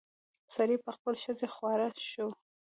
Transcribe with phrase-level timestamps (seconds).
[0.55, 2.27] سړي په خپلې ښځې خواړه شو.